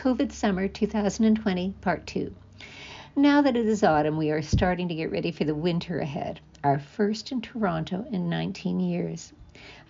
COVID 0.00 0.32
Summer 0.32 0.66
2020, 0.66 1.74
Part 1.82 2.06
2. 2.06 2.34
Now 3.16 3.42
that 3.42 3.54
it 3.54 3.66
is 3.66 3.84
autumn, 3.84 4.16
we 4.16 4.30
are 4.30 4.40
starting 4.40 4.88
to 4.88 4.94
get 4.94 5.12
ready 5.12 5.30
for 5.30 5.44
the 5.44 5.54
winter 5.54 6.00
ahead, 6.00 6.40
our 6.64 6.78
first 6.78 7.32
in 7.32 7.42
Toronto 7.42 8.06
in 8.10 8.30
19 8.30 8.80
years. 8.80 9.34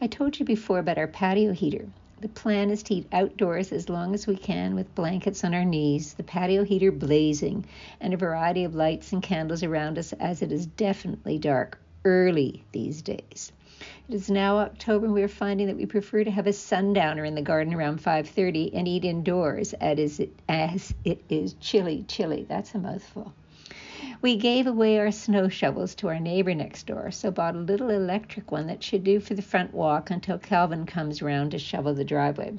I 0.01 0.09
told 0.09 0.37
you 0.37 0.45
before 0.45 0.81
about 0.81 0.99
our 0.99 1.07
patio 1.07 1.53
heater. 1.53 1.87
The 2.21 2.29
plan 2.29 2.71
is 2.71 2.83
to 2.83 2.95
eat 2.95 3.07
outdoors 3.13 3.71
as 3.71 3.89
long 3.89 4.13
as 4.13 4.27
we 4.27 4.35
can 4.37 4.75
with 4.75 4.97
blankets 4.97 5.45
on 5.45 5.55
our 5.55 5.65
knees, 5.65 6.15
the 6.15 6.25
patio 6.25 6.65
heater 6.65 6.91
blazing, 6.91 7.65
and 8.01 8.13
a 8.13 8.17
variety 8.17 8.65
of 8.65 8.75
lights 8.75 9.13
and 9.13 9.23
candles 9.23 9.63
around 9.63 9.97
us 9.97 10.13
as 10.15 10.43
it 10.43 10.51
is 10.51 10.67
definitely 10.67 11.39
dark 11.39 11.79
early 12.05 12.65
these 12.73 13.01
days. 13.01 13.53
It 14.09 14.15
is 14.15 14.31
now 14.31 14.59
October 14.59 15.07
and 15.07 15.15
we 15.15 15.23
are 15.23 15.29
finding 15.29 15.69
that 15.69 15.77
we 15.77 15.87
prefer 15.87 16.25
to 16.25 16.31
have 16.31 16.47
a 16.47 16.53
sundowner 16.53 17.25
in 17.25 17.35
the 17.35 17.43
garden 17.43 17.73
around 17.73 18.03
5:30 18.03 18.73
and 18.75 18.89
eat 18.89 19.05
indoors 19.05 19.73
as 19.75 20.21
it, 20.21 20.33
as 20.49 20.93
it 21.05 21.23
is 21.29 21.55
chilly, 21.61 22.05
chilly. 22.09 22.45
That's 22.49 22.75
a 22.75 22.79
mouthful. 22.79 23.33
We 24.21 24.37
gave 24.37 24.67
away 24.67 24.99
our 24.99 25.11
snow 25.11 25.49
shovels 25.49 25.95
to 25.95 26.09
our 26.09 26.21
neighbor 26.21 26.55
next 26.55 26.87
door, 26.87 27.11
so 27.11 27.31
bought 27.31 27.55
a 27.55 27.59
little 27.59 27.91
electric 27.91 28.51
one 28.51 28.67
that 28.67 28.83
should 28.83 29.05
do 29.05 29.21
for 29.21 29.35
the 29.35 29.43
front 29.43 29.73
walk 29.73 30.11
until 30.11 30.39
Calvin 30.39 30.85
comes 30.87 31.23
round 31.23 31.53
to 31.53 31.59
shovel 31.59 31.95
the 31.95 32.05
driveway. 32.05 32.55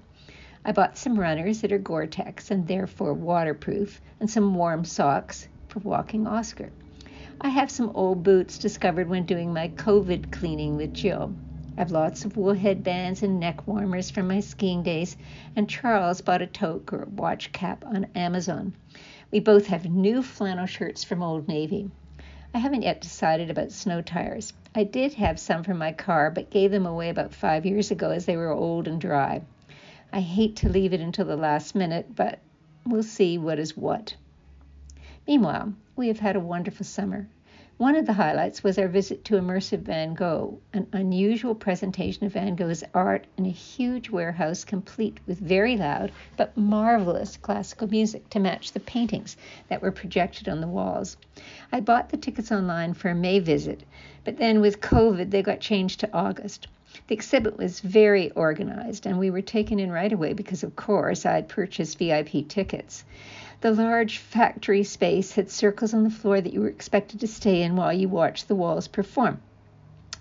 I 0.63 0.72
bought 0.72 0.97
some 0.97 1.19
runners 1.19 1.61
that 1.61 1.72
are 1.72 1.77
Gore-Tex 1.77 2.49
and 2.49 2.67
therefore 2.67 3.13
waterproof 3.13 4.02
and 4.19 4.30
some 4.30 4.55
warm 4.55 4.85
socks 4.85 5.47
for 5.67 5.80
walking 5.80 6.25
Oscar. 6.25 6.72
I 7.44 7.50
have 7.50 7.72
some 7.72 7.91
old 7.95 8.22
boots 8.22 8.59
discovered 8.59 9.09
when 9.09 9.26
doing 9.26 9.52
my 9.52 9.70
COVID 9.70 10.30
cleaning 10.30 10.77
with 10.77 10.94
Jill. 10.94 11.34
I 11.76 11.81
have 11.81 11.90
lots 11.90 12.23
of 12.23 12.38
wool 12.38 12.54
headbands 12.54 13.23
and 13.23 13.40
neck 13.40 13.66
warmers 13.67 14.12
from 14.12 14.27
my 14.27 14.41
skiing 14.41 14.84
days, 14.84 15.17
and 15.55 15.67
Charles 15.67 16.22
bought 16.22 16.44
a 16.44 16.45
toque 16.45 16.94
or 16.94 17.05
watch 17.05 17.52
cap 17.52 17.84
on 17.84 18.05
Amazon. 18.14 18.76
We 19.31 19.40
both 19.40 19.66
have 19.67 19.89
new 19.89 20.22
flannel 20.22 20.67
shirts 20.67 21.03
from 21.03 21.23
Old 21.23 21.48
Navy. 21.48 21.89
I 22.53 22.59
haven't 22.59 22.83
yet 22.83 23.02
decided 23.02 23.50
about 23.50 23.72
snow 23.72 24.03
tires. 24.03 24.53
I 24.76 24.83
did 24.83 25.16
have 25.16 25.39
some 25.39 25.64
for 25.64 25.73
my 25.73 25.94
car, 25.94 26.30
but 26.30 26.52
gave 26.52 26.70
them 26.70 26.86
away 26.86 27.09
about 27.09 27.33
five 27.33 27.66
years 27.66 27.89
ago 27.89 28.11
as 28.11 28.28
they 28.28 28.38
were 28.38 28.52
old 28.52 28.88
and 28.88 29.02
dry. 29.02 29.42
I 30.14 30.20
hate 30.20 30.58
to 30.58 30.70
leave 30.70 30.94
it 30.94 31.02
until 31.02 31.26
the 31.26 31.38
last 31.38 31.73
minute, 31.73 32.16
but 32.16 32.38
we'll 32.86 33.02
see 33.02 33.39
what 33.39 33.58
is 33.58 33.76
what. 33.76 34.16
Meanwhile, 35.31 35.75
we 35.95 36.09
have 36.09 36.19
had 36.19 36.35
a 36.35 36.41
wonderful 36.41 36.85
summer. 36.85 37.29
One 37.77 37.95
of 37.95 38.05
the 38.05 38.11
highlights 38.11 38.65
was 38.65 38.77
our 38.77 38.89
visit 38.89 39.23
to 39.23 39.35
Immersive 39.35 39.79
Van 39.79 40.13
Gogh, 40.13 40.59
an 40.73 40.87
unusual 40.91 41.55
presentation 41.55 42.25
of 42.25 42.33
Van 42.33 42.57
Gogh's 42.57 42.83
art 42.93 43.27
in 43.37 43.45
a 43.45 43.49
huge 43.49 44.09
warehouse 44.09 44.65
complete 44.65 45.21
with 45.25 45.39
very 45.39 45.77
loud 45.77 46.11
but 46.35 46.57
marvelous 46.57 47.37
classical 47.37 47.87
music 47.87 48.29
to 48.31 48.41
match 48.41 48.73
the 48.73 48.81
paintings 48.81 49.37
that 49.69 49.81
were 49.81 49.93
projected 49.93 50.49
on 50.49 50.59
the 50.59 50.67
walls. 50.67 51.15
I 51.71 51.79
bought 51.79 52.09
the 52.09 52.17
tickets 52.17 52.52
online 52.52 52.93
for 52.93 53.07
a 53.07 53.15
May 53.15 53.39
visit, 53.39 53.83
but 54.25 54.35
then 54.35 54.59
with 54.59 54.81
COVID 54.81 55.31
they 55.31 55.41
got 55.41 55.61
changed 55.61 56.02
to 56.02 56.13
August. 56.13 56.67
The 57.07 57.16
exhibit 57.16 57.57
was 57.57 57.80
very 57.80 58.31
organized, 58.31 59.05
and 59.05 59.19
we 59.19 59.30
were 59.30 59.41
taken 59.41 59.80
in 59.80 59.91
right 59.91 60.11
away 60.11 60.33
because, 60.33 60.63
of 60.63 60.75
course, 60.75 61.25
I 61.25 61.33
had 61.33 61.49
purchased 61.49 61.97
VIP 61.97 62.47
tickets. 62.47 63.03
The 63.61 63.71
large 63.71 64.17
factory 64.17 64.83
space 64.83 65.33
had 65.33 65.52
circles 65.52 65.93
on 65.93 66.03
the 66.03 66.09
floor 66.09 66.41
that 66.41 66.53
you 66.53 66.61
were 66.61 66.67
expected 66.67 67.19
to 67.19 67.27
stay 67.27 67.61
in 67.61 67.75
while 67.75 67.93
you 67.93 68.09
watched 68.09 68.47
the 68.47 68.55
walls 68.55 68.88
perform. 68.88 69.39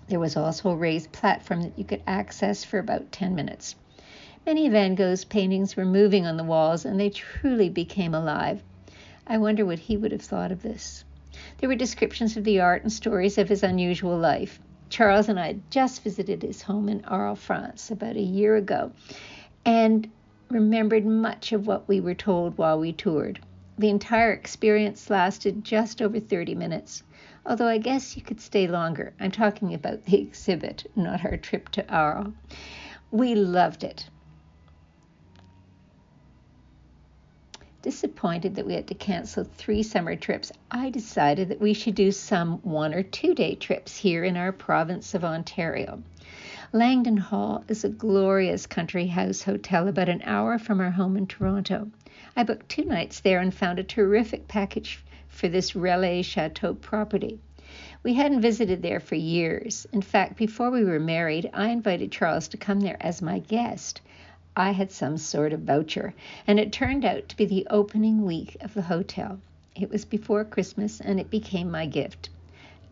There 0.07 0.19
was 0.19 0.35
also 0.35 0.69
a 0.69 0.75
raised 0.75 1.11
platform 1.11 1.61
that 1.61 1.77
you 1.77 1.85
could 1.85 2.03
access 2.05 2.63
for 2.63 2.79
about 2.79 3.11
10 3.11 3.33
minutes. 3.33 3.75
Many 4.45 4.67
Van 4.69 4.95
Gogh's 4.95 5.23
paintings 5.23 5.75
were 5.75 5.85
moving 5.85 6.25
on 6.25 6.35
the 6.35 6.43
walls, 6.43 6.83
and 6.83 6.99
they 6.99 7.09
truly 7.09 7.69
became 7.69 8.13
alive. 8.13 8.61
I 9.25 9.37
wonder 9.37 9.65
what 9.65 9.79
he 9.79 9.97
would 9.97 10.11
have 10.11 10.21
thought 10.21 10.51
of 10.51 10.63
this. 10.63 11.05
There 11.59 11.69
were 11.69 11.75
descriptions 11.75 12.35
of 12.35 12.43
the 12.43 12.59
art 12.59 12.81
and 12.81 12.91
stories 12.91 13.37
of 13.37 13.49
his 13.49 13.63
unusual 13.63 14.17
life. 14.17 14.59
Charles 14.91 15.29
and 15.29 15.39
I 15.39 15.47
had 15.47 15.71
just 15.71 16.03
visited 16.03 16.41
his 16.41 16.63
home 16.63 16.89
in 16.89 17.05
Arles, 17.05 17.39
France, 17.39 17.89
about 17.89 18.17
a 18.17 18.21
year 18.21 18.57
ago, 18.57 18.91
and 19.65 20.11
remembered 20.49 21.05
much 21.05 21.53
of 21.53 21.65
what 21.65 21.87
we 21.87 22.01
were 22.01 22.13
told 22.13 22.57
while 22.57 22.77
we 22.77 22.91
toured. 22.91 23.39
The 23.77 23.89
entire 23.89 24.33
experience 24.33 25.09
lasted 25.09 25.63
just 25.63 26.01
over 26.01 26.19
30 26.19 26.55
minutes, 26.55 27.03
although 27.45 27.69
I 27.69 27.77
guess 27.77 28.17
you 28.17 28.21
could 28.21 28.41
stay 28.41 28.67
longer. 28.67 29.13
I'm 29.17 29.31
talking 29.31 29.73
about 29.73 30.03
the 30.03 30.19
exhibit, 30.19 30.85
not 30.93 31.23
our 31.23 31.37
trip 31.37 31.69
to 31.69 31.89
Arles. 31.89 32.33
We 33.11 33.33
loved 33.33 33.85
it. 33.85 34.09
Disappointed 37.83 38.53
that 38.55 38.67
we 38.67 38.75
had 38.75 38.85
to 38.89 38.93
cancel 38.93 39.43
three 39.43 39.81
summer 39.81 40.15
trips, 40.15 40.51
I 40.69 40.91
decided 40.91 41.49
that 41.49 41.59
we 41.59 41.73
should 41.73 41.95
do 41.95 42.11
some 42.11 42.59
one 42.59 42.93
or 42.93 43.01
two 43.01 43.33
day 43.33 43.55
trips 43.55 43.97
here 43.97 44.23
in 44.23 44.37
our 44.37 44.51
province 44.51 45.15
of 45.15 45.25
Ontario. 45.25 46.03
Langdon 46.71 47.17
Hall 47.17 47.65
is 47.67 47.83
a 47.83 47.89
glorious 47.89 48.67
country 48.67 49.07
house 49.07 49.41
hotel 49.41 49.87
about 49.87 50.09
an 50.09 50.21
hour 50.25 50.59
from 50.59 50.79
our 50.79 50.91
home 50.91 51.17
in 51.17 51.25
Toronto. 51.25 51.89
I 52.37 52.43
booked 52.43 52.69
two 52.69 52.85
nights 52.85 53.19
there 53.19 53.39
and 53.39 53.51
found 53.51 53.79
a 53.79 53.83
terrific 53.83 54.47
package 54.47 55.03
for 55.27 55.47
this 55.47 55.71
Relais 55.71 56.23
Chateau 56.23 56.75
property. 56.75 57.39
We 58.03 58.13
hadn't 58.13 58.41
visited 58.41 58.83
there 58.83 58.99
for 58.99 59.15
years. 59.15 59.87
In 59.91 60.03
fact, 60.03 60.37
before 60.37 60.69
we 60.69 60.83
were 60.83 60.99
married, 60.99 61.49
I 61.51 61.69
invited 61.69 62.11
Charles 62.11 62.47
to 62.49 62.57
come 62.57 62.81
there 62.81 62.97
as 62.99 63.23
my 63.23 63.39
guest. 63.39 64.01
I 64.57 64.71
had 64.71 64.91
some 64.91 65.17
sort 65.17 65.53
of 65.53 65.61
voucher, 65.61 66.13
and 66.45 66.59
it 66.59 66.73
turned 66.73 67.05
out 67.05 67.29
to 67.29 67.37
be 67.37 67.45
the 67.45 67.65
opening 67.69 68.25
week 68.25 68.57
of 68.59 68.73
the 68.73 68.81
hotel. 68.81 69.39
It 69.75 69.89
was 69.89 70.03
before 70.03 70.43
Christmas, 70.43 70.99
and 70.99 71.21
it 71.21 71.29
became 71.29 71.71
my 71.71 71.85
gift. 71.85 72.29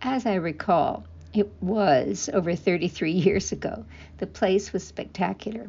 As 0.01 0.25
I 0.25 0.35
recall, 0.35 1.03
it 1.33 1.51
was 1.61 2.29
over 2.31 2.55
33 2.55 3.11
years 3.27 3.51
ago. 3.51 3.83
The 4.19 4.27
place 4.27 4.71
was 4.71 4.85
spectacular. 4.85 5.67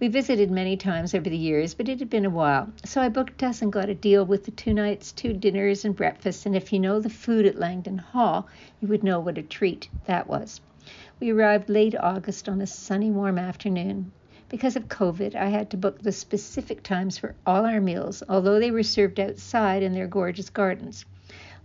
We 0.00 0.08
visited 0.08 0.50
many 0.50 0.74
times 0.78 1.14
over 1.14 1.28
the 1.28 1.36
years, 1.36 1.74
but 1.74 1.90
it 1.90 1.98
had 1.98 2.08
been 2.08 2.24
a 2.24 2.30
while, 2.30 2.72
so 2.86 3.02
I 3.02 3.10
booked 3.10 3.42
us 3.42 3.60
and 3.60 3.70
got 3.70 3.90
a 3.90 3.94
deal 3.94 4.24
with 4.24 4.46
the 4.46 4.52
two 4.52 4.72
nights, 4.72 5.12
two 5.12 5.34
dinners, 5.34 5.84
and 5.84 5.94
breakfast. 5.94 6.46
And 6.46 6.56
if 6.56 6.72
you 6.72 6.80
know 6.80 6.98
the 6.98 7.10
food 7.10 7.44
at 7.44 7.58
Langdon 7.58 7.98
Hall, 7.98 8.48
you 8.80 8.88
would 8.88 9.04
know 9.04 9.20
what 9.20 9.36
a 9.36 9.42
treat 9.42 9.90
that 10.06 10.28
was. 10.28 10.62
We 11.20 11.30
arrived 11.30 11.68
late 11.68 11.94
August 11.94 12.48
on 12.48 12.62
a 12.62 12.66
sunny, 12.66 13.10
warm 13.10 13.38
afternoon. 13.38 14.12
Because 14.48 14.76
of 14.76 14.88
COVID, 14.88 15.34
I 15.34 15.48
had 15.48 15.70
to 15.70 15.76
book 15.76 16.00
the 16.00 16.12
specific 16.12 16.84
times 16.84 17.18
for 17.18 17.34
all 17.44 17.66
our 17.66 17.80
meals, 17.80 18.22
although 18.28 18.60
they 18.60 18.70
were 18.70 18.84
served 18.84 19.18
outside 19.18 19.82
in 19.82 19.92
their 19.92 20.06
gorgeous 20.06 20.50
gardens. 20.50 21.04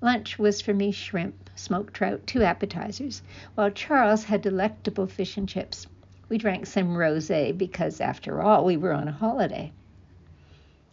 Lunch 0.01 0.39
was 0.39 0.61
for 0.61 0.73
me 0.73 0.91
shrimp, 0.91 1.49
smoked 1.55 1.93
trout, 1.93 2.25
two 2.25 2.41
appetizers, 2.41 3.21
while 3.53 3.69
Charles 3.69 4.23
had 4.23 4.41
delectable 4.41 5.05
fish 5.05 5.37
and 5.37 5.47
chips. 5.47 5.85
We 6.27 6.39
drank 6.39 6.65
some 6.65 6.95
rosé 6.95 7.55
because, 7.55 8.01
after 8.01 8.41
all, 8.41 8.65
we 8.65 8.77
were 8.77 8.93
on 8.93 9.07
a 9.07 9.11
holiday. 9.11 9.71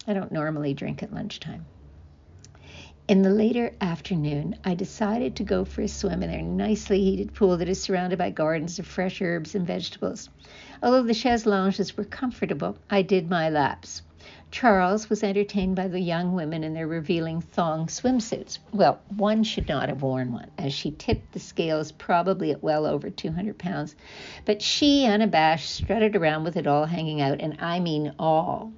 I 0.05 0.13
don't 0.13 0.31
normally 0.31 0.75
drink 0.75 1.01
at 1.01 1.11
lunchtime. 1.11 1.65
In 3.09 3.23
the 3.23 3.31
later 3.31 3.73
afternoon, 3.81 4.55
I 4.63 4.75
decided 4.75 5.35
to 5.37 5.43
go 5.43 5.65
for 5.65 5.81
a 5.81 5.87
swim 5.87 6.21
in 6.21 6.29
their 6.29 6.43
nicely 6.43 7.03
heated 7.03 7.33
pool 7.33 7.57
that 7.57 7.67
is 7.67 7.81
surrounded 7.81 8.19
by 8.19 8.29
gardens 8.29 8.77
of 8.77 8.85
fresh 8.85 9.19
herbs 9.19 9.55
and 9.55 9.65
vegetables. 9.65 10.29
Although 10.83 11.01
the 11.01 11.15
chaise 11.15 11.47
lounges 11.47 11.97
were 11.97 12.03
comfortable, 12.03 12.77
I 12.87 13.01
did 13.01 13.27
my 13.27 13.49
laps. 13.49 14.03
Charles 14.51 15.09
was 15.09 15.23
entertained 15.23 15.75
by 15.75 15.87
the 15.87 15.99
young 15.99 16.35
women 16.35 16.63
in 16.63 16.75
their 16.75 16.85
revealing 16.85 17.41
thong 17.41 17.87
swimsuits. 17.87 18.59
Well, 18.71 18.99
one 19.17 19.41
should 19.41 19.67
not 19.67 19.89
have 19.89 20.03
worn 20.03 20.31
one, 20.31 20.51
as 20.59 20.71
she 20.71 20.91
tipped 20.91 21.31
the 21.31 21.39
scales 21.39 21.91
probably 21.91 22.51
at 22.51 22.61
well 22.61 22.85
over 22.85 23.09
200 23.09 23.57
pounds. 23.57 23.95
But 24.45 24.61
she, 24.61 25.07
unabashed, 25.07 25.71
strutted 25.71 26.15
around 26.15 26.43
with 26.43 26.57
it 26.57 26.67
all 26.67 26.85
hanging 26.85 27.21
out, 27.21 27.41
and 27.41 27.57
I 27.59 27.79
mean 27.79 28.13
all. 28.19 28.71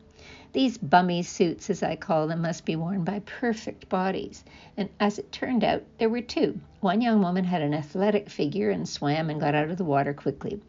These 0.53 0.78
bummy 0.78 1.24
suits, 1.24 1.69
as 1.69 1.81
I 1.81 1.95
call 1.95 2.27
them, 2.27 2.42
must 2.42 2.65
be 2.65 2.75
worn 2.75 3.06
by 3.06 3.19
perfect 3.19 3.88
bodies. 3.88 4.44
And 4.75 4.89
as 5.00 5.18
it 5.18 5.31
turned 5.31 5.63
out, 5.63 5.83
there 5.98 6.09
were 6.09 6.21
two. 6.21 6.59
One 6.81 7.00
young 7.00 7.21
woman 7.21 7.45
had 7.45 7.62
an 7.62 7.74
athletic 7.74 8.30
figure 8.30 8.69
and 8.69 8.88
swam 8.88 9.30
and 9.30 9.39
got 9.39 9.56
out 9.56 9.69
of 9.69 9.77
the 9.77 9.86
water 9.86 10.13
quickly. 10.13 10.59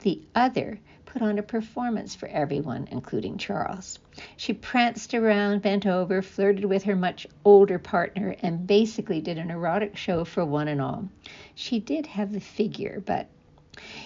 The 0.00 0.20
other 0.34 0.78
put 1.06 1.22
on 1.22 1.38
a 1.38 1.42
performance 1.42 2.14
for 2.14 2.28
everyone, 2.28 2.86
including 2.90 3.38
Charles. 3.38 3.98
She 4.36 4.52
pranced 4.52 5.14
around, 5.14 5.62
bent 5.62 5.86
over, 5.86 6.20
flirted 6.20 6.66
with 6.66 6.84
her 6.84 6.94
much 6.94 7.26
older 7.44 7.78
partner, 7.78 8.36
and 8.42 8.66
basically 8.66 9.20
did 9.20 9.38
an 9.38 9.50
erotic 9.50 9.96
show 9.96 10.24
for 10.24 10.44
one 10.44 10.68
and 10.68 10.80
all. 10.82 11.08
She 11.54 11.80
did 11.80 12.06
have 12.06 12.32
the 12.32 12.40
figure, 12.40 13.02
but 13.04 13.26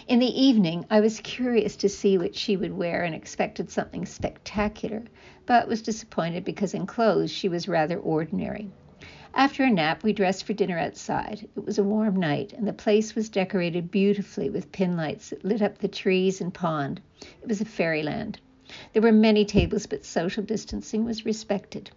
in 0.07 0.21
the 0.21 0.41
evening, 0.41 0.87
I 0.89 1.01
was 1.01 1.19
curious 1.19 1.75
to 1.77 1.89
see 1.89 2.17
what 2.17 2.37
she 2.37 2.57
would 2.57 2.77
wear 2.77 3.03
and 3.03 3.13
expected 3.13 3.71
something 3.71 4.07
spectacular, 4.07 5.03
but 5.47 5.67
was 5.67 5.83
disappointed 5.83 6.45
because 6.45 6.75
in 6.75 6.87
clothes 6.87 7.33
she 7.33 7.49
was 7.49 7.67
rather 7.67 7.99
ordinary. 7.99 8.71
After 9.35 9.65
a 9.65 9.71
nap, 9.71 10.05
we 10.05 10.13
dressed 10.13 10.45
for 10.45 10.53
dinner 10.53 10.79
outside. 10.79 11.49
It 11.57 11.65
was 11.65 11.77
a 11.77 11.83
warm 11.83 12.15
night, 12.15 12.53
and 12.53 12.69
the 12.69 12.73
place 12.73 13.17
was 13.17 13.29
decorated 13.29 13.91
beautifully 13.91 14.49
with 14.49 14.71
pin 14.71 14.97
lights 14.97 15.31
that 15.31 15.45
lit 15.45 15.61
up 15.61 15.79
the 15.79 15.89
trees 15.89 16.41
and 16.41 16.55
pond. 16.55 17.01
It 17.43 17.49
was 17.49 17.61
a 17.61 17.65
fairyland. 17.65 18.39
There 18.93 19.03
were 19.03 19.11
many 19.11 19.45
tables, 19.45 19.87
but 19.87 20.05
social 20.05 20.45
distancing 20.45 21.05
was 21.05 21.27
respected. 21.27 21.91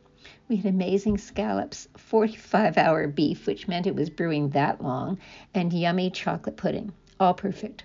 We 0.50 0.56
had 0.56 0.74
amazing 0.74 1.19
scallops, 1.19 1.88
45 1.95 2.75
hour 2.77 3.07
beef, 3.07 3.45
which 3.45 3.68
meant 3.68 3.85
it 3.85 3.94
was 3.94 4.09
brewing 4.09 4.50
that 4.50 4.81
long, 4.81 5.19
and 5.53 5.71
yummy 5.71 6.09
chocolate 6.09 6.57
pudding. 6.57 6.91
All 7.19 7.34
perfect. 7.34 7.84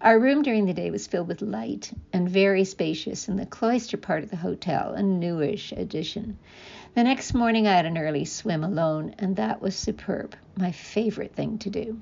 Our 0.00 0.20
room 0.20 0.42
during 0.42 0.66
the 0.66 0.72
day 0.72 0.90
was 0.90 1.08
filled 1.08 1.26
with 1.26 1.42
light 1.42 1.92
and 2.12 2.28
very 2.28 2.62
spacious 2.62 3.28
in 3.28 3.36
the 3.36 3.44
cloister 3.44 3.96
part 3.96 4.22
of 4.22 4.30
the 4.30 4.36
hotel, 4.36 4.94
a 4.94 5.02
newish 5.02 5.72
addition. 5.72 6.38
The 6.94 7.02
next 7.02 7.34
morning 7.34 7.66
I 7.66 7.72
had 7.74 7.86
an 7.86 7.98
early 7.98 8.24
swim 8.24 8.62
alone, 8.62 9.16
and 9.18 9.34
that 9.34 9.60
was 9.60 9.74
superb, 9.74 10.36
my 10.56 10.70
favorite 10.70 11.34
thing 11.34 11.58
to 11.58 11.70
do. 11.70 12.00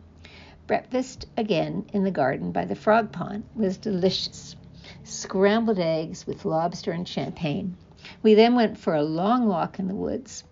Breakfast, 0.66 1.26
again 1.36 1.86
in 1.94 2.04
the 2.04 2.10
garden 2.10 2.52
by 2.52 2.66
the 2.66 2.74
frog 2.74 3.10
pond, 3.10 3.44
was 3.54 3.78
delicious. 3.78 4.54
Scrambled 5.02 5.78
eggs 5.78 6.26
with 6.26 6.44
lobster 6.44 6.92
and 6.92 7.08
champagne. 7.08 7.76
We 8.22 8.34
then 8.34 8.54
went 8.54 8.76
for 8.76 8.94
a 8.94 9.02
long 9.02 9.46
walk 9.46 9.78
in 9.78 9.88
the 9.88 9.94
woods. 9.94 10.44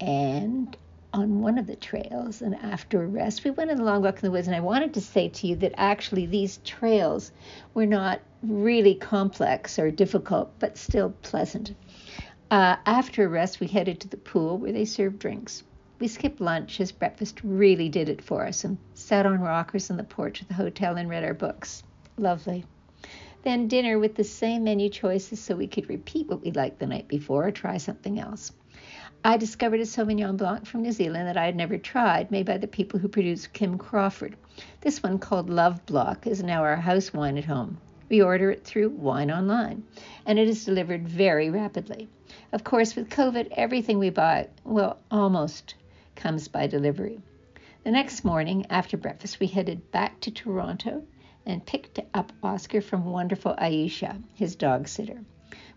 And 0.00 0.76
on 1.14 1.40
one 1.40 1.58
of 1.58 1.68
the 1.68 1.76
trails, 1.76 2.42
and 2.42 2.56
after 2.56 3.00
a 3.00 3.06
rest, 3.06 3.44
we 3.44 3.50
went 3.52 3.70
on 3.70 3.78
a 3.78 3.84
long 3.84 4.02
walk 4.02 4.16
in 4.16 4.22
the 4.22 4.32
woods. 4.32 4.48
And 4.48 4.56
I 4.56 4.60
wanted 4.60 4.94
to 4.94 5.00
say 5.00 5.28
to 5.28 5.46
you 5.46 5.54
that 5.56 5.72
actually 5.76 6.26
these 6.26 6.58
trails 6.64 7.30
were 7.72 7.86
not 7.86 8.20
really 8.42 8.96
complex 8.96 9.78
or 9.78 9.92
difficult, 9.92 10.50
but 10.58 10.76
still 10.76 11.10
pleasant. 11.22 11.72
Uh, 12.50 12.76
after 12.84 13.24
a 13.24 13.28
rest, 13.28 13.60
we 13.60 13.68
headed 13.68 14.00
to 14.00 14.08
the 14.08 14.16
pool 14.16 14.58
where 14.58 14.72
they 14.72 14.84
served 14.84 15.20
drinks. 15.20 15.62
We 16.00 16.08
skipped 16.08 16.40
lunch 16.40 16.80
as 16.80 16.90
breakfast 16.90 17.40
really 17.44 17.88
did 17.88 18.08
it 18.08 18.20
for 18.20 18.44
us 18.44 18.64
and 18.64 18.76
sat 18.94 19.24
on 19.24 19.40
rockers 19.40 19.92
on 19.92 19.96
the 19.96 20.02
porch 20.02 20.42
of 20.42 20.48
the 20.48 20.54
hotel 20.54 20.96
and 20.96 21.08
read 21.08 21.22
our 21.22 21.32
books. 21.32 21.84
Lovely. 22.18 22.64
Then 23.44 23.68
dinner 23.68 24.00
with 24.00 24.16
the 24.16 24.24
same 24.24 24.64
menu 24.64 24.88
choices 24.88 25.38
so 25.38 25.54
we 25.54 25.68
could 25.68 25.88
repeat 25.88 26.26
what 26.26 26.42
we 26.42 26.50
liked 26.50 26.80
the 26.80 26.86
night 26.86 27.06
before 27.06 27.46
or 27.46 27.52
try 27.52 27.76
something 27.76 28.18
else. 28.18 28.50
I 29.26 29.38
discovered 29.38 29.80
a 29.80 29.86
Sauvignon 29.86 30.36
Blanc 30.36 30.66
from 30.66 30.82
New 30.82 30.92
Zealand 30.92 31.26
that 31.28 31.38
I 31.38 31.46
had 31.46 31.56
never 31.56 31.78
tried, 31.78 32.30
made 32.30 32.44
by 32.44 32.58
the 32.58 32.66
people 32.66 33.00
who 33.00 33.08
produce 33.08 33.46
Kim 33.46 33.78
Crawford. 33.78 34.36
This 34.82 35.02
one, 35.02 35.18
called 35.18 35.48
Love 35.48 35.86
Block, 35.86 36.26
is 36.26 36.42
now 36.42 36.60
our 36.62 36.76
house 36.76 37.10
wine 37.14 37.38
at 37.38 37.46
home. 37.46 37.78
We 38.10 38.20
order 38.20 38.50
it 38.50 38.64
through 38.64 38.90
Wine 38.90 39.30
Online, 39.30 39.82
and 40.26 40.38
it 40.38 40.46
is 40.46 40.66
delivered 40.66 41.08
very 41.08 41.48
rapidly. 41.48 42.06
Of 42.52 42.64
course, 42.64 42.94
with 42.94 43.08
COVID, 43.08 43.48
everything 43.52 43.98
we 43.98 44.10
buy, 44.10 44.48
well, 44.62 44.98
almost 45.10 45.74
comes 46.16 46.48
by 46.48 46.66
delivery. 46.66 47.18
The 47.82 47.92
next 47.92 48.26
morning, 48.26 48.66
after 48.68 48.98
breakfast, 48.98 49.40
we 49.40 49.46
headed 49.46 49.90
back 49.90 50.20
to 50.20 50.30
Toronto 50.30 51.02
and 51.46 51.64
picked 51.64 51.98
up 52.12 52.30
Oscar 52.42 52.82
from 52.82 53.06
wonderful 53.06 53.54
Aisha, 53.56 54.22
his 54.34 54.54
dog 54.54 54.86
sitter. 54.86 55.24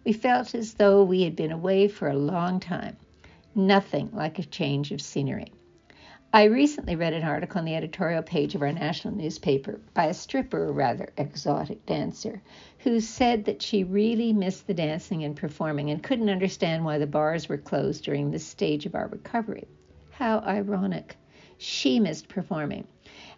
We 0.03 0.11
felt 0.11 0.53
as 0.53 0.73
though 0.73 1.01
we 1.01 1.21
had 1.21 1.37
been 1.37 1.53
away 1.53 1.87
for 1.87 2.09
a 2.09 2.17
long 2.17 2.59
time. 2.59 2.97
Nothing 3.59 4.11
like 4.13 4.37
a 4.37 4.43
change 4.43 4.91
of 4.91 5.01
scenery. 5.01 5.51
I 6.31 6.43
recently 6.43 6.95
read 6.95 7.13
an 7.13 7.23
article 7.23 7.57
on 7.57 7.65
the 7.65 7.73
editorial 7.73 8.21
page 8.21 8.53
of 8.53 8.61
our 8.61 8.71
national 8.71 9.15
newspaper 9.15 9.81
by 9.95 10.05
a 10.05 10.13
stripper, 10.13 10.65
or 10.65 10.71
rather 10.71 11.09
exotic 11.17 11.83
dancer, 11.87 12.43
who 12.77 12.99
said 12.99 13.45
that 13.45 13.63
she 13.63 13.83
really 13.83 14.31
missed 14.31 14.67
the 14.67 14.75
dancing 14.75 15.23
and 15.23 15.35
performing 15.35 15.89
and 15.89 16.03
couldn't 16.03 16.29
understand 16.29 16.85
why 16.85 16.99
the 16.99 17.07
bars 17.07 17.49
were 17.49 17.57
closed 17.57 18.03
during 18.03 18.29
this 18.29 18.45
stage 18.45 18.85
of 18.85 18.93
our 18.93 19.07
recovery. 19.07 19.65
How 20.11 20.37
ironic. 20.41 21.17
She 21.57 21.99
missed 21.99 22.27
performing. 22.27 22.85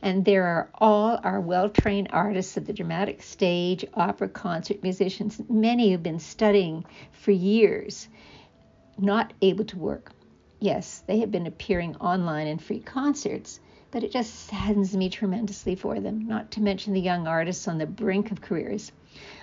And 0.01 0.25
there 0.25 0.43
are 0.43 0.69
all 0.73 1.17
our 1.23 1.39
well 1.39 1.69
trained 1.69 2.09
artists 2.11 2.57
of 2.57 2.65
the 2.65 2.73
dramatic 2.73 3.21
stage, 3.21 3.85
opera, 3.93 4.27
concert 4.27 4.83
musicians, 4.83 5.41
many 5.47 5.93
who've 5.93 6.03
been 6.03 6.19
studying 6.19 6.83
for 7.13 7.31
years, 7.31 8.09
not 9.01 9.33
able 9.41 9.65
to 9.65 9.77
work. 9.77 10.11
Yes, 10.59 11.03
they 11.07 11.19
have 11.19 11.31
been 11.31 11.47
appearing 11.47 11.95
online 11.97 12.47
in 12.47 12.57
free 12.57 12.79
concerts, 12.79 13.59
but 13.91 14.03
it 14.03 14.11
just 14.11 14.33
saddens 14.47 14.95
me 14.95 15.09
tremendously 15.09 15.73
for 15.73 15.99
them, 15.99 16.27
not 16.27 16.51
to 16.51 16.61
mention 16.61 16.93
the 16.93 16.99
young 16.99 17.25
artists 17.25 17.67
on 17.67 17.77
the 17.77 17.85
brink 17.85 18.31
of 18.31 18.41
careers. 18.41 18.91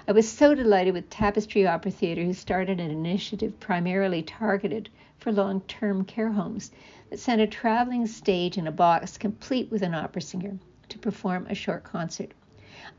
I 0.06 0.12
was 0.12 0.28
so 0.28 0.54
delighted 0.54 0.94
with 0.94 1.10
Tapestry 1.10 1.66
Opera 1.66 1.90
Theatre, 1.90 2.22
who 2.22 2.32
started 2.32 2.78
an 2.78 2.90
initiative 2.90 3.58
primarily 3.58 4.22
targeted 4.22 4.88
for 5.18 5.32
long 5.32 5.62
term 5.62 6.04
care 6.04 6.30
homes 6.30 6.70
that 7.10 7.18
sent 7.18 7.40
a 7.40 7.46
traveling 7.46 8.06
stage 8.06 8.58
in 8.58 8.66
a 8.66 8.72
box 8.72 9.18
complete 9.18 9.70
with 9.70 9.82
an 9.82 9.94
opera 9.94 10.22
singer 10.22 10.58
to 10.88 10.98
perform 10.98 11.46
a 11.48 11.54
short 11.54 11.82
concert. 11.82 12.32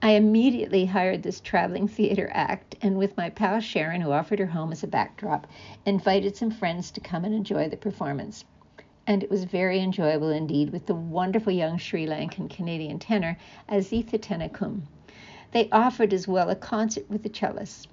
I 0.01 0.11
immediately 0.11 0.83
hired 0.83 1.23
this 1.23 1.39
traveling 1.39 1.87
theater 1.87 2.29
act 2.33 2.75
and, 2.81 2.97
with 2.97 3.15
my 3.15 3.29
pal 3.29 3.61
Sharon, 3.61 4.01
who 4.01 4.11
offered 4.11 4.39
her 4.39 4.47
home 4.47 4.73
as 4.73 4.83
a 4.83 4.87
backdrop, 4.87 5.47
invited 5.85 6.35
some 6.35 6.51
friends 6.51 6.91
to 6.91 6.99
come 6.99 7.23
and 7.23 7.33
enjoy 7.33 7.69
the 7.69 7.77
performance. 7.77 8.43
And 9.07 9.23
it 9.23 9.29
was 9.29 9.45
very 9.45 9.79
enjoyable 9.79 10.29
indeed 10.29 10.71
with 10.71 10.87
the 10.87 10.93
wonderful 10.93 11.53
young 11.53 11.77
Sri 11.77 12.05
Lankan 12.05 12.49
Canadian 12.49 12.99
tenor 12.99 13.37
Asitha 13.69 14.19
Tennekoon. 14.19 14.81
They 15.53 15.69
offered 15.69 16.11
as 16.11 16.27
well 16.27 16.49
a 16.49 16.55
concert 16.55 17.09
with 17.09 17.23
the 17.23 17.29
cellists. 17.29 17.87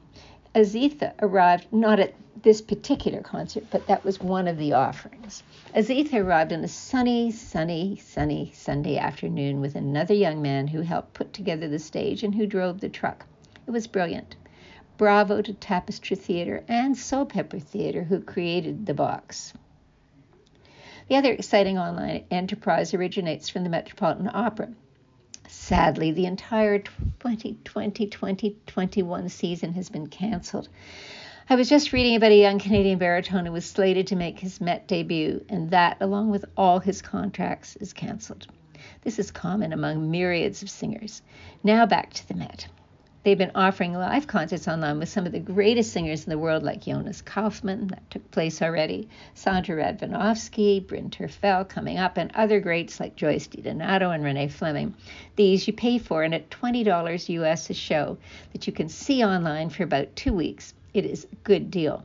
Asitha 0.54 1.14
arrived 1.20 1.72
not 1.72 1.98
at 1.98 2.14
this 2.42 2.60
particular 2.60 3.20
concert, 3.20 3.64
but 3.70 3.86
that 3.88 4.04
was 4.04 4.20
one 4.20 4.46
of 4.46 4.56
the 4.56 4.72
offerings. 4.72 5.42
Asitha 5.74 6.24
arrived 6.24 6.52
on 6.52 6.62
a 6.62 6.68
sunny, 6.68 7.32
sunny, 7.32 7.96
sunny 7.96 8.52
Sunday 8.54 8.96
afternoon 8.96 9.60
with 9.60 9.74
another 9.74 10.14
young 10.14 10.40
man 10.40 10.68
who 10.68 10.82
helped 10.82 11.12
put 11.14 11.32
together 11.32 11.66
the 11.66 11.78
stage 11.78 12.22
and 12.22 12.34
who 12.34 12.46
drove 12.46 12.80
the 12.80 12.88
truck. 12.88 13.26
It 13.66 13.72
was 13.72 13.88
brilliant. 13.88 14.36
Bravo 14.96 15.42
to 15.42 15.52
Tapestry 15.54 16.16
Theatre 16.16 16.62
and 16.68 16.94
Soulpepper 16.94 17.60
Theatre, 17.60 18.04
who 18.04 18.20
created 18.20 18.86
the 18.86 18.94
box. 18.94 19.54
The 21.08 21.16
other 21.16 21.32
exciting 21.32 21.78
online 21.78 22.26
enterprise 22.30 22.94
originates 22.94 23.48
from 23.48 23.64
the 23.64 23.70
Metropolitan 23.70 24.30
Opera. 24.32 24.68
Sadly, 25.56 26.10
the 26.10 26.26
entire 26.26 26.78
2020 26.78 28.06
2021 28.10 29.28
season 29.28 29.72
has 29.74 29.88
been 29.88 30.08
canceled. 30.08 30.68
I 31.48 31.54
was 31.54 31.68
just 31.68 31.92
reading 31.92 32.16
about 32.16 32.32
a 32.32 32.40
young 32.40 32.58
Canadian 32.58 32.98
baritone 32.98 33.46
who 33.46 33.52
was 33.52 33.64
slated 33.64 34.08
to 34.08 34.16
make 34.16 34.40
his 34.40 34.60
Met 34.60 34.88
debut, 34.88 35.44
and 35.48 35.70
that, 35.70 35.96
along 36.00 36.30
with 36.30 36.44
all 36.56 36.80
his 36.80 37.00
contracts, 37.00 37.76
is 37.76 37.92
canceled. 37.92 38.48
This 39.02 39.18
is 39.18 39.30
common 39.30 39.72
among 39.72 40.10
myriads 40.10 40.62
of 40.62 40.68
singers. 40.68 41.22
Now 41.62 41.86
back 41.86 42.12
to 42.14 42.28
the 42.28 42.34
Met. 42.34 42.66
They've 43.24 43.38
been 43.38 43.52
offering 43.54 43.94
live 43.94 44.26
concerts 44.26 44.68
online 44.68 44.98
with 44.98 45.08
some 45.08 45.24
of 45.24 45.32
the 45.32 45.40
greatest 45.40 45.94
singers 45.94 46.24
in 46.24 46.30
the 46.30 46.36
world, 46.36 46.62
like 46.62 46.82
Jonas 46.82 47.22
Kaufmann, 47.22 47.86
that 47.86 48.10
took 48.10 48.30
place 48.30 48.60
already, 48.60 49.08
Sondra 49.34 49.78
Radvanovsky, 49.78 50.86
Bryn 50.86 51.08
Terfel 51.08 51.66
coming 51.66 51.96
up, 51.96 52.18
and 52.18 52.30
other 52.34 52.60
greats 52.60 53.00
like 53.00 53.16
Joyce 53.16 53.48
DiDonato 53.48 54.14
and 54.14 54.22
Renee 54.22 54.48
Fleming. 54.48 54.94
These 55.36 55.66
you 55.66 55.72
pay 55.72 55.96
for, 55.96 56.22
and 56.22 56.34
at 56.34 56.50
$20 56.50 57.28
US 57.30 57.70
a 57.70 57.72
show 57.72 58.18
that 58.52 58.66
you 58.66 58.74
can 58.74 58.90
see 58.90 59.24
online 59.24 59.70
for 59.70 59.84
about 59.84 60.14
two 60.14 60.34
weeks. 60.34 60.74
It 60.92 61.06
is 61.06 61.24
a 61.24 61.36
good 61.36 61.70
deal. 61.70 62.04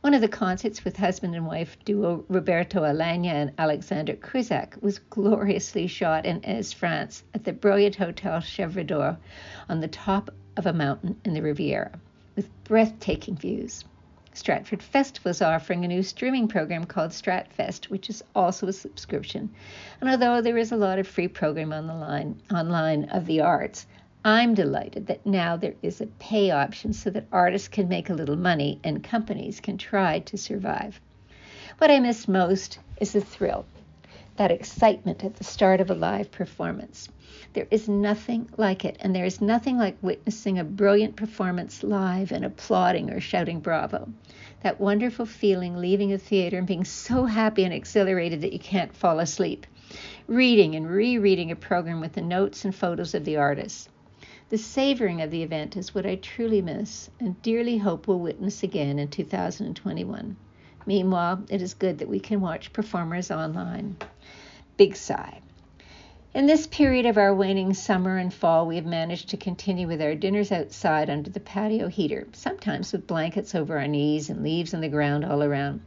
One 0.00 0.14
of 0.14 0.20
the 0.20 0.28
concerts 0.28 0.84
with 0.84 0.96
husband 0.96 1.36
and 1.36 1.46
wife 1.46 1.76
duo 1.84 2.24
Roberto 2.28 2.82
Alagna 2.82 3.32
and 3.32 3.56
Aleksandra 3.58 4.18
Kurzak 4.18 4.82
was 4.82 4.98
gloriously 4.98 5.86
shot 5.86 6.26
in 6.26 6.40
Èze, 6.40 6.74
France, 6.74 7.22
at 7.32 7.44
the 7.44 7.52
brilliant 7.52 7.94
Hotel 7.94 8.40
Chèvre 8.40 8.84
d'Or 8.84 9.18
on 9.68 9.80
the 9.80 9.88
top 9.88 10.30
of 10.58 10.66
a 10.66 10.72
mountain 10.72 11.18
in 11.24 11.32
the 11.32 11.40
Riviera 11.40 11.92
with 12.34 12.50
breathtaking 12.64 13.36
views. 13.36 13.84
Stratford 14.34 14.82
Festival 14.82 15.30
is 15.30 15.40
offering 15.40 15.84
a 15.84 15.88
new 15.88 16.02
streaming 16.02 16.48
program 16.48 16.84
called 16.84 17.12
Stratfest, 17.12 17.86
which 17.86 18.10
is 18.10 18.22
also 18.34 18.66
a 18.66 18.72
subscription. 18.72 19.50
And 20.00 20.10
although 20.10 20.42
there 20.42 20.58
is 20.58 20.72
a 20.72 20.76
lot 20.76 20.98
of 20.98 21.06
free 21.06 21.28
program 21.28 21.72
on 21.72 21.86
the 21.86 21.94
line 21.94 22.40
online 22.52 23.04
of 23.04 23.26
the 23.26 23.40
arts, 23.40 23.86
I'm 24.24 24.54
delighted 24.54 25.06
that 25.06 25.24
now 25.24 25.56
there 25.56 25.74
is 25.80 26.00
a 26.00 26.06
pay 26.06 26.50
option 26.50 26.92
so 26.92 27.08
that 27.10 27.28
artists 27.30 27.68
can 27.68 27.88
make 27.88 28.10
a 28.10 28.14
little 28.14 28.36
money 28.36 28.80
and 28.82 29.02
companies 29.02 29.60
can 29.60 29.78
try 29.78 30.18
to 30.18 30.36
survive. 30.36 31.00
What 31.78 31.92
I 31.92 32.00
miss 32.00 32.26
most 32.26 32.80
is 33.00 33.12
the 33.12 33.20
thrill, 33.20 33.64
that 34.36 34.50
excitement 34.50 35.22
at 35.22 35.36
the 35.36 35.44
start 35.44 35.80
of 35.80 35.90
a 35.90 35.94
live 35.94 36.32
performance. 36.32 37.08
There 37.54 37.66
is 37.70 37.88
nothing 37.88 38.50
like 38.58 38.84
it, 38.84 38.98
and 39.00 39.16
there 39.16 39.24
is 39.24 39.40
nothing 39.40 39.78
like 39.78 39.96
witnessing 40.02 40.58
a 40.58 40.64
brilliant 40.64 41.16
performance 41.16 41.82
live 41.82 42.30
and 42.30 42.44
applauding 42.44 43.10
or 43.10 43.20
shouting 43.20 43.60
bravo. 43.60 44.12
That 44.62 44.78
wonderful 44.78 45.24
feeling 45.24 45.76
leaving 45.76 46.12
a 46.12 46.18
theater 46.18 46.58
and 46.58 46.66
being 46.66 46.84
so 46.84 47.24
happy 47.24 47.64
and 47.64 47.72
exhilarated 47.72 48.42
that 48.42 48.52
you 48.52 48.58
can't 48.58 48.94
fall 48.94 49.18
asleep. 49.18 49.66
Reading 50.26 50.74
and 50.74 50.90
rereading 50.90 51.50
a 51.50 51.56
program 51.56 52.00
with 52.00 52.12
the 52.12 52.20
notes 52.20 52.66
and 52.66 52.74
photos 52.74 53.14
of 53.14 53.24
the 53.24 53.38
artists. 53.38 53.88
The 54.50 54.58
savoring 54.58 55.22
of 55.22 55.30
the 55.30 55.42
event 55.42 55.76
is 55.76 55.94
what 55.94 56.04
I 56.04 56.16
truly 56.16 56.60
miss 56.60 57.08
and 57.18 57.40
dearly 57.40 57.78
hope 57.78 58.06
will 58.06 58.20
witness 58.20 58.62
again 58.62 58.98
in 58.98 59.08
2021. 59.08 60.36
Meanwhile, 60.84 61.44
it 61.48 61.62
is 61.62 61.72
good 61.72 61.98
that 61.98 62.08
we 62.08 62.20
can 62.20 62.42
watch 62.42 62.72
performers 62.72 63.30
online. 63.30 63.96
Big 64.76 64.96
sigh. 64.96 65.40
In 66.34 66.44
this 66.44 66.66
period 66.66 67.06
of 67.06 67.16
our 67.16 67.34
waning 67.34 67.72
summer 67.72 68.18
and 68.18 68.32
fall, 68.32 68.66
we 68.66 68.76
have 68.76 68.84
managed 68.84 69.30
to 69.30 69.38
continue 69.38 69.86
with 69.86 70.02
our 70.02 70.14
dinners 70.14 70.52
outside 70.52 71.08
under 71.08 71.30
the 71.30 71.40
patio 71.40 71.88
heater, 71.88 72.26
sometimes 72.32 72.92
with 72.92 73.06
blankets 73.06 73.54
over 73.54 73.78
our 73.78 73.88
knees 73.88 74.28
and 74.28 74.42
leaves 74.42 74.74
on 74.74 74.82
the 74.82 74.90
ground 74.90 75.24
all 75.24 75.42
around. 75.42 75.80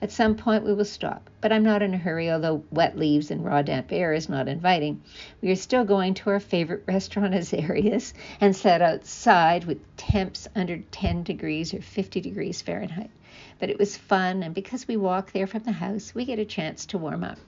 At 0.00 0.12
some 0.12 0.36
point, 0.36 0.64
we 0.64 0.72
will 0.72 0.84
stop, 0.84 1.28
but 1.40 1.52
I'm 1.52 1.64
not 1.64 1.82
in 1.82 1.92
a 1.92 1.98
hurry, 1.98 2.30
although 2.30 2.62
wet 2.70 2.96
leaves 2.96 3.32
and 3.32 3.44
raw 3.44 3.62
damp 3.62 3.90
air 3.90 4.12
is 4.12 4.28
not 4.28 4.46
inviting. 4.46 5.02
We 5.42 5.50
are 5.50 5.56
still 5.56 5.84
going 5.84 6.14
to 6.14 6.30
our 6.30 6.40
favorite 6.40 6.84
restaurant 6.86 7.34
Azaria's 7.34 8.14
and 8.40 8.54
sat 8.54 8.82
outside 8.82 9.64
with 9.64 9.80
temps 9.96 10.46
under 10.54 10.78
10 10.92 11.24
degrees 11.24 11.74
or 11.74 11.82
50 11.82 12.20
degrees 12.20 12.62
Fahrenheit. 12.62 13.10
But 13.58 13.70
it 13.70 13.78
was 13.78 13.96
fun, 13.96 14.44
and 14.44 14.54
because 14.54 14.86
we 14.86 14.96
walk 14.96 15.32
there 15.32 15.48
from 15.48 15.64
the 15.64 15.72
house, 15.72 16.14
we 16.14 16.24
get 16.24 16.38
a 16.38 16.44
chance 16.44 16.86
to 16.86 16.98
warm 16.98 17.24
up. 17.24 17.38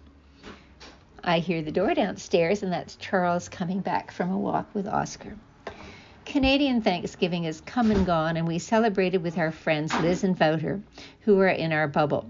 I 1.24 1.38
hear 1.38 1.62
the 1.62 1.70
door 1.70 1.94
downstairs, 1.94 2.64
and 2.64 2.72
that's 2.72 2.96
Charles 2.96 3.48
coming 3.48 3.78
back 3.78 4.10
from 4.10 4.32
a 4.32 4.38
walk 4.38 4.74
with 4.74 4.88
Oscar. 4.88 5.36
Canadian 6.24 6.82
Thanksgiving 6.82 7.44
has 7.44 7.60
come 7.60 7.92
and 7.92 8.04
gone, 8.04 8.36
and 8.36 8.46
we 8.46 8.58
celebrated 8.58 9.22
with 9.22 9.38
our 9.38 9.52
friends 9.52 9.94
Liz 10.00 10.24
and 10.24 10.38
Wouter, 10.38 10.80
who 11.20 11.38
are 11.38 11.48
in 11.48 11.72
our 11.72 11.86
bubble. 11.86 12.28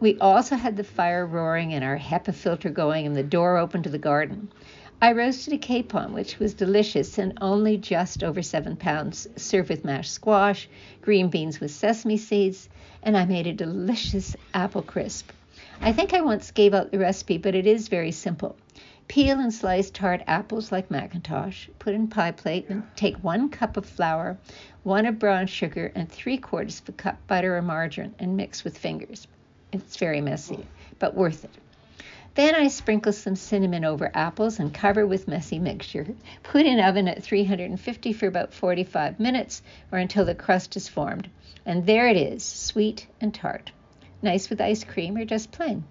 We 0.00 0.18
also 0.18 0.56
had 0.56 0.76
the 0.76 0.84
fire 0.84 1.24
roaring 1.24 1.72
and 1.72 1.82
our 1.82 1.96
HEPA 1.96 2.34
filter 2.34 2.68
going 2.68 3.06
and 3.06 3.16
the 3.16 3.22
door 3.22 3.56
open 3.56 3.82
to 3.84 3.88
the 3.88 3.96
garden. 3.96 4.48
I 5.00 5.12
roasted 5.12 5.54
a 5.54 5.58
capon, 5.58 6.12
which 6.12 6.38
was 6.38 6.52
delicious 6.52 7.16
and 7.16 7.38
only 7.40 7.78
just 7.78 8.22
over 8.22 8.42
seven 8.42 8.76
pounds, 8.76 9.26
served 9.36 9.70
with 9.70 9.84
mashed 9.84 10.12
squash, 10.12 10.68
green 11.00 11.28
beans 11.28 11.58
with 11.58 11.70
sesame 11.70 12.18
seeds, 12.18 12.68
and 13.02 13.16
I 13.16 13.24
made 13.24 13.46
a 13.46 13.54
delicious 13.54 14.36
apple 14.52 14.82
crisp. 14.82 15.30
I 15.80 15.92
think 15.92 16.14
I 16.14 16.20
once 16.20 16.50
gave 16.50 16.74
out 16.74 16.90
the 16.90 16.98
recipe, 16.98 17.38
but 17.38 17.54
it 17.54 17.66
is 17.66 17.88
very 17.88 18.10
simple. 18.10 18.56
Peel 19.08 19.38
and 19.38 19.54
slice 19.54 19.90
tart 19.90 20.22
apples 20.26 20.72
like 20.72 20.88
McIntosh, 20.88 21.68
put 21.78 21.94
in 21.94 22.08
pie 22.08 22.32
plate, 22.32 22.66
and 22.68 22.82
take 22.96 23.16
one 23.22 23.48
cup 23.48 23.76
of 23.76 23.86
flour, 23.86 24.36
one 24.82 25.06
of 25.06 25.18
brown 25.18 25.46
sugar, 25.46 25.92
and 25.94 26.10
three 26.10 26.38
quarters 26.38 26.80
of 26.80 26.88
a 26.88 26.92
cup 26.92 27.18
butter 27.28 27.56
or 27.56 27.62
margarine, 27.62 28.14
and 28.18 28.36
mix 28.36 28.64
with 28.64 28.76
fingers. 28.76 29.28
It's 29.70 29.96
very 29.96 30.20
messy, 30.20 30.66
but 30.98 31.14
worth 31.14 31.44
it. 31.44 31.50
Then 32.34 32.54
I 32.54 32.68
sprinkle 32.68 33.12
some 33.12 33.36
cinnamon 33.36 33.84
over 33.84 34.10
apples 34.12 34.58
and 34.58 34.74
cover 34.74 35.06
with 35.06 35.28
messy 35.28 35.58
mixture. 35.58 36.06
Put 36.42 36.66
in 36.66 36.80
oven 36.80 37.08
at 37.08 37.22
350 37.22 38.12
for 38.12 38.26
about 38.26 38.52
45 38.52 39.20
minutes 39.20 39.62
or 39.92 39.98
until 39.98 40.24
the 40.24 40.34
crust 40.34 40.76
is 40.76 40.88
formed. 40.88 41.30
And 41.64 41.86
there 41.86 42.08
it 42.08 42.16
is, 42.16 42.42
sweet 42.42 43.06
and 43.20 43.32
tart. 43.32 43.70
Nice 44.22 44.50
with 44.50 44.60
ice 44.60 44.84
cream 44.84 45.16
or 45.16 45.24
just 45.24 45.52
plain. 45.52 45.84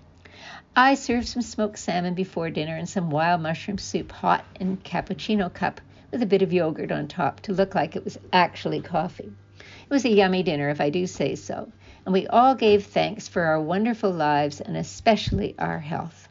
I 0.75 0.96
served 0.96 1.27
some 1.27 1.41
smoked 1.41 1.79
salmon 1.79 2.13
before 2.13 2.50
dinner 2.50 2.75
and 2.75 2.88
some 2.88 3.10
wild 3.10 3.41
mushroom 3.41 3.77
soup 3.77 4.12
hot 4.12 4.46
in 4.60 4.77
cappuccino 4.77 5.53
cup 5.53 5.82
with 6.12 6.22
a 6.22 6.25
bit 6.25 6.41
of 6.41 6.53
yogurt 6.53 6.91
on 6.91 7.08
top 7.08 7.39
to 7.41 7.53
look 7.53 7.75
like 7.75 7.96
it 7.96 8.03
was 8.03 8.17
actually 8.34 8.82
coffee. 8.82 9.32
It 9.60 9.94
was 9.94 10.05
a 10.05 10.10
yummy 10.10 10.44
dinner, 10.44 10.70
if 10.70 10.82
I 10.82 10.89
do 10.89 11.08
say 11.08 11.36
so 11.36 11.72
and 12.05 12.13
we 12.13 12.27
all 12.27 12.53
gave 12.53 12.86
thanks 12.86 13.27
for 13.27 13.44
our 13.44 13.60
wonderful 13.60 14.12
lives 14.12 14.62
and 14.62 14.77
especially 14.77 15.55
our 15.58 15.79
health. 15.79 16.29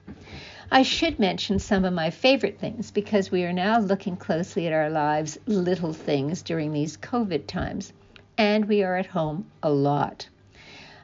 I 0.70 0.82
should 0.82 1.18
mention 1.18 1.58
some 1.58 1.84
of 1.84 1.92
my 1.92 2.10
favorite 2.10 2.58
things 2.58 2.90
because 2.90 3.30
we 3.30 3.44
are 3.44 3.52
now 3.52 3.80
looking 3.80 4.16
closely 4.16 4.66
at 4.66 4.72
our 4.72 4.88
lives' 4.88 5.38
little 5.46 5.92
things 5.92 6.42
during 6.42 6.72
these 6.72 6.96
COVID 6.96 7.46
times, 7.46 7.92
and 8.38 8.66
we 8.66 8.82
are 8.82 8.96
at 8.96 9.06
home 9.06 9.46
a 9.62 9.70
lot. 9.70 10.28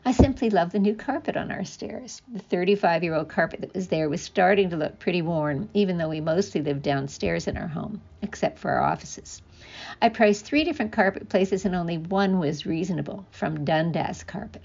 I 0.03 0.13
simply 0.13 0.49
love 0.49 0.73
the 0.73 0.79
new 0.79 0.95
carpet 0.95 1.37
on 1.37 1.53
our 1.53 1.65
stairs. 1.65 2.23
The 2.33 2.39
35 2.39 3.05
year 3.05 3.15
old 3.15 3.29
carpet 3.29 3.61
that 3.61 3.75
was 3.75 3.89
there 3.89 4.09
was 4.09 4.23
starting 4.23 4.71
to 4.71 4.77
look 4.77 4.99
pretty 4.99 5.21
worn, 5.21 5.69
even 5.75 5.99
though 5.99 6.09
we 6.09 6.23
mostly 6.23 6.63
live 6.63 6.81
downstairs 6.81 7.47
in 7.47 7.59
our 7.59 7.69
home, 7.69 8.01
except 8.23 8.59
for 8.59 8.71
our 8.71 8.83
offices. 8.83 9.43
I 10.01 10.09
priced 10.09 10.47
three 10.47 10.65
different 10.65 10.93
carpet 10.93 11.29
places 11.29 11.67
and 11.67 11.75
only 11.75 11.99
one 11.99 12.39
was 12.39 12.65
reasonable 12.65 13.27
from 13.31 13.65
Dundas 13.67 14.25
Carpet. 14.25 14.63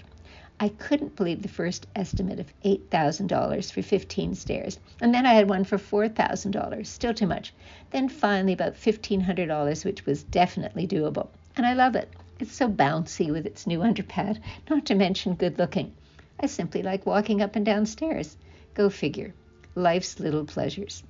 I 0.58 0.70
couldn't 0.70 1.16
believe 1.16 1.42
the 1.42 1.48
first 1.48 1.86
estimate 1.94 2.40
of 2.40 2.54
$8,000 2.64 3.70
for 3.70 3.82
15 3.82 4.34
stairs. 4.34 4.78
And 5.02 5.14
then 5.14 5.26
I 5.26 5.34
had 5.34 5.50
one 5.50 5.64
for 5.64 5.76
$4,000, 5.76 6.86
still 6.86 7.12
too 7.12 7.26
much. 7.26 7.52
Then 7.90 8.08
finally 8.08 8.54
about 8.54 8.74
$1,500, 8.74 9.84
which 9.84 10.06
was 10.06 10.22
definitely 10.22 10.88
doable. 10.88 11.28
And 11.58 11.66
I 11.66 11.74
love 11.74 11.94
it. 11.94 12.10
It's 12.38 12.54
so 12.54 12.68
bouncy 12.68 13.32
with 13.32 13.46
its 13.46 13.66
new 13.66 13.78
underpad, 13.78 14.40
not 14.68 14.84
to 14.86 14.94
mention 14.94 15.36
good 15.36 15.58
looking. 15.58 15.94
I 16.38 16.46
simply 16.46 16.82
like 16.82 17.06
walking 17.06 17.40
up 17.40 17.56
and 17.56 17.64
down 17.64 17.86
stairs. 17.86 18.36
Go 18.74 18.90
figure. 18.90 19.32
Life's 19.74 20.20
little 20.20 20.44
pleasures. 20.44 21.02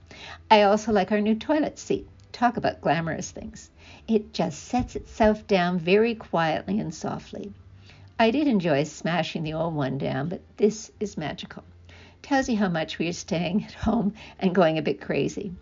I 0.49 0.63
also 0.63 0.93
like 0.93 1.11
our 1.11 1.21
new 1.21 1.35
toilet 1.35 1.81
seat. 1.81 2.09
Talk 2.31 2.57
about 2.57 2.81
glamorous 2.81 3.33
things. 3.33 3.71
It 4.07 4.33
just 4.33 4.63
sets 4.63 4.95
itself 4.95 5.49
down 5.49 5.81
very 5.81 6.15
quietly 6.15 6.79
and 6.79 6.95
softly. 6.95 7.53
I 8.21 8.31
did 8.31 8.47
enjoy 8.47 8.85
smashing 8.85 9.43
the 9.43 9.55
old 9.55 9.75
one 9.75 9.99
down, 9.99 10.29
but 10.29 10.43
this 10.59 10.93
is 11.01 11.19
magical. 11.19 11.65
Tells 12.23 12.49
you 12.49 12.57
how 12.57 12.69
much 12.69 13.01
we 13.01 13.09
are 13.09 13.13
staying 13.13 13.65
at 13.65 13.73
home 13.73 14.15
and 14.39 14.55
going 14.55 14.79
a 14.79 14.83
bit 14.83 15.01
crazy. 15.01 15.53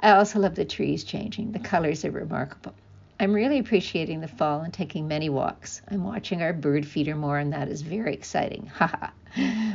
I 0.00 0.10
also 0.10 0.40
love 0.40 0.56
the 0.56 0.64
trees 0.64 1.04
changing. 1.04 1.52
The 1.52 1.60
colors 1.60 2.04
are 2.04 2.10
remarkable. 2.10 2.74
I'm 3.20 3.32
really 3.32 3.60
appreciating 3.60 4.20
the 4.20 4.28
fall 4.28 4.62
and 4.62 4.74
taking 4.74 5.06
many 5.06 5.28
walks. 5.28 5.80
I'm 5.88 6.02
watching 6.02 6.42
our 6.42 6.52
bird 6.52 6.84
feeder 6.84 7.14
more, 7.14 7.38
and 7.38 7.52
that 7.52 7.68
is 7.68 7.82
very 7.82 8.12
exciting. 8.12 8.66
Haha. 8.74 9.10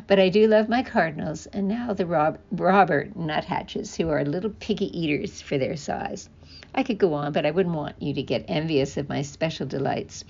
but 0.08 0.19
I 0.19 0.27
do 0.27 0.48
love 0.48 0.67
my 0.67 0.84
cardinals 0.84 1.46
and 1.48 1.67
now 1.67 1.93
the 1.93 2.05
rob- 2.05 2.39
robber 2.51 3.10
nuthatches, 3.15 3.96
who 3.96 4.10
are 4.10 4.25
little 4.25 4.50
piggy 4.50 4.88
eaters 4.98 5.41
for 5.41 5.58
their 5.58 5.77
size. 5.77 6.29
I 6.75 6.84
could 6.84 6.98
go 6.98 7.13
on, 7.13 7.31
but 7.31 7.46
I 7.46 7.51
wouldn't 7.51 7.75
want 7.75 8.01
you 8.01 8.13
to 8.13 8.24
get 8.24 8.46
envious 8.50 8.98
of 8.98 9.08
my 9.08 9.22
special 9.22 9.65
delights. 9.65 10.25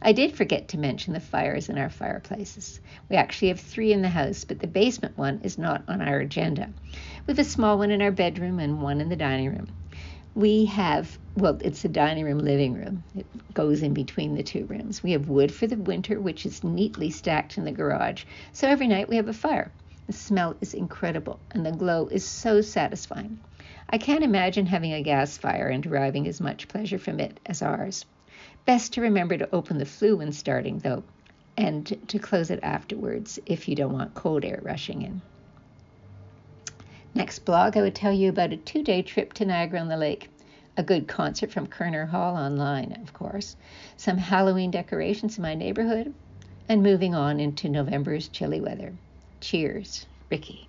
I 0.00 0.12
did 0.12 0.32
forget 0.34 0.68
to 0.68 0.78
mention 0.78 1.12
the 1.12 1.20
fires 1.20 1.68
in 1.68 1.78
our 1.78 1.90
fireplaces. 1.90 2.80
We 3.10 3.16
actually 3.16 3.48
have 3.48 3.60
three 3.60 3.92
in 3.92 4.02
the 4.02 4.08
house, 4.08 4.44
but 4.44 4.58
the 4.58 4.66
basement 4.66 5.16
one 5.18 5.40
is 5.44 5.58
not 5.58 5.84
on 5.86 6.00
our 6.00 6.18
agenda. 6.18 6.70
We 7.26 7.32
have 7.32 7.38
a 7.38 7.44
small 7.44 7.78
one 7.78 7.90
in 7.90 8.02
our 8.02 8.10
bedroom 8.10 8.58
and 8.58 8.82
one 8.82 9.00
in 9.00 9.08
the 9.08 9.16
dining 9.16 9.50
room. 9.50 9.68
We 10.34 10.64
have, 10.66 11.18
well, 11.36 11.58
it's 11.62 11.84
a 11.84 11.88
dining 11.88 12.24
room, 12.24 12.38
living 12.38 12.74
room. 12.74 13.04
It 13.14 13.26
goes 13.54 13.82
in 13.82 13.94
between 13.94 14.34
the 14.34 14.42
two 14.42 14.66
rooms. 14.66 15.02
We 15.02 15.12
have 15.12 15.28
wood 15.28 15.54
for 15.54 15.68
the 15.68 15.76
winter, 15.76 16.20
which 16.20 16.44
is 16.44 16.64
neatly 16.64 17.10
stacked 17.10 17.56
in 17.56 17.64
the 17.64 17.72
garage. 17.72 18.24
So 18.52 18.66
every 18.68 18.88
night 18.88 19.08
we 19.08 19.16
have 19.16 19.28
a 19.28 19.32
fire. 19.32 19.70
The 20.06 20.12
smell 20.12 20.56
is 20.60 20.74
incredible, 20.74 21.38
and 21.52 21.64
the 21.64 21.72
glow 21.72 22.08
is 22.08 22.26
so 22.26 22.60
satisfying. 22.60 23.38
I 23.88 23.98
can't 23.98 24.24
imagine 24.24 24.66
having 24.66 24.92
a 24.92 25.02
gas 25.02 25.38
fire 25.38 25.68
and 25.68 25.82
deriving 25.82 26.26
as 26.26 26.40
much 26.40 26.68
pleasure 26.68 26.98
from 26.98 27.20
it 27.20 27.38
as 27.46 27.62
ours. 27.62 28.04
Best 28.66 28.94
to 28.94 29.02
remember 29.02 29.38
to 29.38 29.54
open 29.54 29.78
the 29.78 29.86
flue 29.86 30.16
when 30.16 30.32
starting, 30.32 30.78
though, 30.78 31.04
and 31.56 31.86
to 32.08 32.18
close 32.18 32.50
it 32.50 32.60
afterwards 32.62 33.38
if 33.46 33.68
you 33.68 33.76
don't 33.76 33.92
want 33.92 34.14
cold 34.14 34.44
air 34.44 34.60
rushing 34.62 35.02
in. 35.02 35.22
Next 37.16 37.44
blog, 37.44 37.76
I 37.76 37.82
would 37.82 37.94
tell 37.94 38.12
you 38.12 38.28
about 38.28 38.52
a 38.52 38.56
two 38.56 38.82
day 38.82 39.00
trip 39.00 39.34
to 39.34 39.44
Niagara 39.44 39.78
on 39.78 39.86
the 39.86 39.96
Lake, 39.96 40.28
a 40.76 40.82
good 40.82 41.06
concert 41.06 41.52
from 41.52 41.68
Koerner 41.68 42.08
Hall 42.08 42.34
online, 42.34 42.90
of 43.00 43.12
course, 43.12 43.54
some 43.96 44.18
Halloween 44.18 44.72
decorations 44.72 45.38
in 45.38 45.42
my 45.42 45.54
neighborhood, 45.54 46.12
and 46.68 46.82
moving 46.82 47.14
on 47.14 47.38
into 47.38 47.68
November's 47.68 48.26
chilly 48.26 48.60
weather. 48.60 48.92
Cheers, 49.40 50.06
Ricky. 50.28 50.66